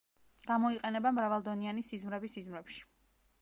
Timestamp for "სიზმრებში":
2.37-2.83